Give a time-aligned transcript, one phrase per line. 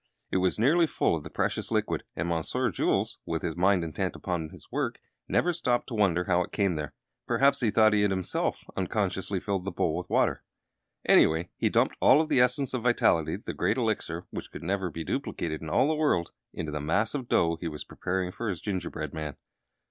[0.31, 4.15] It was nearly full of the precious liquid, and Monsieur Jules, with his mind intent
[4.15, 6.95] upon his work, never stopped to wonder how it came there.
[7.27, 10.41] Perhaps he thought he had himself unconsciously filled the bowl with water.
[11.05, 14.89] Anyway, he dumped all of the Essence of Vitality the Great Elixir which could never
[14.89, 18.49] be duplicated in all the world into the mass of dough he was preparing for
[18.49, 19.37] his gingerbread man!